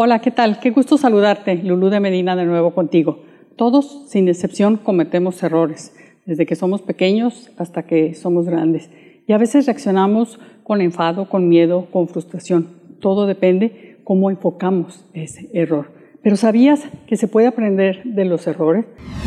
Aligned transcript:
Hola, 0.00 0.20
¿qué 0.20 0.30
tal? 0.30 0.60
Qué 0.60 0.70
gusto 0.70 0.96
saludarte, 0.96 1.56
Lulú 1.56 1.88
de 1.88 1.98
Medina, 1.98 2.36
de 2.36 2.44
nuevo 2.44 2.72
contigo. 2.72 3.24
Todos, 3.56 4.04
sin 4.06 4.28
excepción, 4.28 4.76
cometemos 4.76 5.42
errores, 5.42 5.92
desde 6.24 6.46
que 6.46 6.54
somos 6.54 6.82
pequeños 6.82 7.50
hasta 7.58 7.82
que 7.82 8.14
somos 8.14 8.46
grandes. 8.46 8.90
Y 9.26 9.32
a 9.32 9.38
veces 9.38 9.66
reaccionamos 9.66 10.38
con 10.62 10.80
enfado, 10.82 11.28
con 11.28 11.48
miedo, 11.48 11.88
con 11.90 12.06
frustración. 12.06 12.68
Todo 13.00 13.26
depende 13.26 13.96
cómo 14.04 14.30
enfocamos 14.30 15.04
ese 15.14 15.50
error. 15.52 15.90
Pero 16.22 16.36
¿sabías 16.36 16.88
que 17.08 17.16
se 17.16 17.26
puede 17.26 17.48
aprender 17.48 18.04
de 18.04 18.24
los 18.24 18.46
errores? 18.46 18.84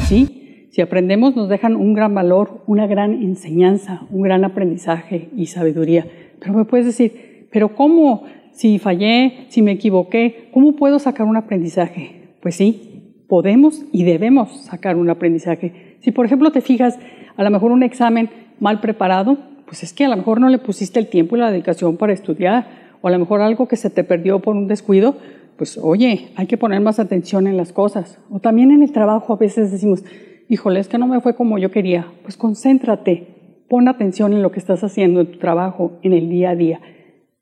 Sí, 0.07 0.69
si 0.71 0.79
aprendemos 0.79 1.35
nos 1.35 1.49
dejan 1.49 1.75
un 1.75 1.93
gran 1.93 2.15
valor, 2.15 2.63
una 2.65 2.87
gran 2.87 3.21
enseñanza, 3.21 4.03
un 4.09 4.21
gran 4.21 4.45
aprendizaje 4.45 5.31
y 5.35 5.47
sabiduría. 5.47 6.07
Pero 6.39 6.53
me 6.53 6.63
puedes 6.63 6.85
decir, 6.85 7.49
¿pero 7.51 7.75
cómo? 7.75 8.23
Si 8.53 8.79
fallé, 8.79 9.45
si 9.49 9.61
me 9.61 9.71
equivoqué, 9.71 10.49
¿cómo 10.53 10.75
puedo 10.75 10.99
sacar 10.99 11.25
un 11.25 11.37
aprendizaje? 11.37 12.35
Pues 12.41 12.55
sí, 12.55 13.23
podemos 13.27 13.83
y 13.91 14.03
debemos 14.03 14.65
sacar 14.65 14.97
un 14.97 15.09
aprendizaje. 15.09 15.97
Si 16.01 16.11
por 16.11 16.25
ejemplo 16.25 16.51
te 16.51 16.61
fijas, 16.61 16.99
a 17.35 17.43
lo 17.43 17.49
mejor 17.49 17.71
un 17.71 17.83
examen 17.83 18.29
mal 18.59 18.81
preparado, 18.81 19.37
pues 19.65 19.83
es 19.83 19.93
que 19.93 20.03
a 20.03 20.09
lo 20.09 20.17
mejor 20.17 20.41
no 20.41 20.49
le 20.49 20.57
pusiste 20.57 20.99
el 20.99 21.07
tiempo 21.07 21.35
y 21.35 21.39
la 21.39 21.49
dedicación 21.49 21.95
para 21.95 22.11
estudiar, 22.11 22.67
o 23.01 23.07
a 23.07 23.11
lo 23.11 23.19
mejor 23.19 23.41
algo 23.41 23.67
que 23.67 23.77
se 23.77 23.89
te 23.89 24.03
perdió 24.03 24.39
por 24.39 24.55
un 24.55 24.67
descuido, 24.67 25.15
pues 25.57 25.77
oye, 25.77 26.29
hay 26.35 26.47
que 26.47 26.57
poner 26.57 26.81
más 26.81 26.99
atención 26.99 27.47
en 27.47 27.55
las 27.55 27.71
cosas. 27.71 28.19
O 28.29 28.39
también 28.39 28.71
en 28.71 28.83
el 28.83 28.91
trabajo 28.91 29.33
a 29.33 29.37
veces 29.37 29.71
decimos, 29.71 30.03
híjole, 30.49 30.79
es 30.79 30.87
que 30.87 30.97
no 30.97 31.07
me 31.07 31.21
fue 31.21 31.35
como 31.35 31.57
yo 31.57 31.71
quería. 31.71 32.07
Pues 32.23 32.35
concéntrate, 32.35 33.63
pon 33.69 33.87
atención 33.87 34.33
en 34.33 34.41
lo 34.41 34.51
que 34.51 34.59
estás 34.59 34.83
haciendo 34.83 35.21
en 35.21 35.31
tu 35.31 35.39
trabajo, 35.39 35.99
en 36.03 36.13
el 36.13 36.29
día 36.29 36.49
a 36.49 36.55
día. 36.55 36.81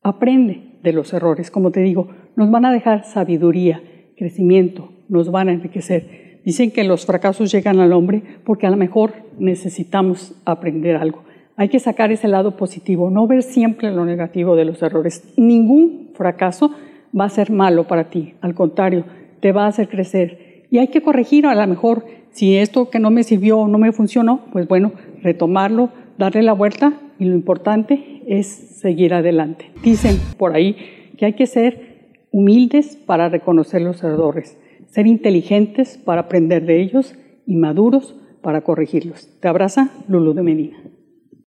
Aprende, 0.04 0.69
de 0.84 0.94
los 0.94 1.14
errores. 1.14 1.52
Como 1.52 1.72
te 1.72 1.82
digo, 1.82 2.10
nos 2.36 2.50
van 2.52 2.66
a 2.66 2.72
dejar 2.72 3.06
sabiduría, 3.06 3.82
crecimiento, 4.18 4.92
nos 5.08 5.32
van 5.32 5.50
a 5.50 5.54
enriquecer. 5.54 6.40
Dicen 6.44 6.72
que 6.72 6.84
los 6.84 7.05
fracasos 7.05 7.52
llegan 7.52 7.80
al 7.80 7.94
hombre 7.94 8.21
porque 8.46 8.68
a 8.68 8.70
lo 8.70 8.77
mejor 8.77 9.13
necesitamos 9.38 10.36
aprender 10.46 10.96
algo. 10.96 11.24
Hay 11.55 11.70
que 11.70 11.80
sacar 11.80 12.12
ese 12.12 12.30
lado 12.30 12.55
positivo, 12.55 13.10
no 13.10 13.27
ver 13.27 13.44
siempre 13.44 13.91
lo 13.91 14.05
negativo 14.05 14.55
de 14.55 14.66
los 14.66 14.82
errores. 14.82 15.34
Ningún 15.36 16.12
fracaso 16.13 16.71
va 17.18 17.26
a 17.26 17.30
ser 17.30 17.52
malo 17.52 17.86
para 17.86 18.10
ti, 18.10 18.36
al 18.40 18.55
contrario, 18.55 19.04
te 19.41 19.52
va 19.52 19.66
a 19.66 19.68
hacer 19.68 19.90
crecer. 19.90 20.66
Y 20.71 20.77
hay 20.77 20.88
que 20.88 21.02
corregir 21.02 21.46
a 21.46 21.55
lo 21.55 21.68
mejor 21.68 22.05
si 22.32 22.55
esto 22.55 22.90
que 22.90 22.99
no 22.99 23.10
me 23.10 23.24
sirvió 23.24 23.60
o 23.60 23.68
no 23.68 23.77
me 23.77 23.91
funcionó, 23.91 24.41
pues 24.52 24.68
bueno, 24.68 24.93
retomarlo, 25.21 25.90
darle 26.18 26.43
la 26.43 26.54
vuelta 26.54 26.93
y 27.18 27.26
lo 27.26 27.36
importante 27.36 28.18
es 28.30 28.46
seguir 28.48 29.13
adelante. 29.13 29.72
Dicen 29.84 30.18
por 30.38 30.55
ahí 30.55 30.77
que 31.18 31.26
hay 31.26 31.34
que 31.34 31.48
ser 31.48 32.26
humildes 32.32 32.96
para 32.96 33.27
reconocer 33.27 33.82
los 33.82 34.04
errores, 34.04 34.58
ser 34.88 35.08
inteligentes 35.08 35.98
para 35.98 36.21
aprender 36.21 36.66
de 36.66 36.80
ellos 36.80 37.16
y 37.48 37.55
maduros 37.55 38.16
para 38.41 38.62
corregirlos. 38.62 39.27
Te 39.40 39.48
abraza 39.48 39.90
Lulu 40.08 40.34
de 40.34 40.44
Medina. 40.44 40.88